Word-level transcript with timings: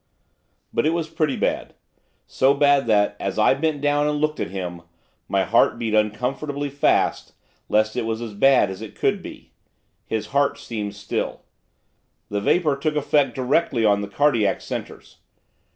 But 0.73 0.87
it 0.87 0.95
was 0.95 1.07
pretty 1.11 1.35
bad, 1.35 1.75
so 2.25 2.55
bad 2.55 2.87
that, 2.87 3.15
as 3.19 3.37
I 3.37 3.53
bent 3.53 3.81
down 3.81 4.07
and 4.07 4.17
looked 4.19 4.39
at 4.39 4.49
him, 4.49 4.81
my 5.29 5.43
heart 5.43 5.77
beat 5.77 5.93
uncomfortably 5.93 6.71
fast 6.71 7.33
lest 7.69 7.95
it 7.95 8.01
was 8.07 8.19
as 8.19 8.33
bad 8.33 8.71
as 8.71 8.81
it 8.81 8.95
could 8.95 9.21
be. 9.21 9.51
His 10.07 10.25
heart 10.33 10.57
seemed 10.57 10.95
still, 10.95 11.43
the 12.29 12.41
vapour 12.41 12.77
took 12.77 12.95
effect 12.95 13.35
directly 13.35 13.85
on 13.85 14.01
the 14.01 14.07
cardiac 14.07 14.59
centres. 14.61 15.17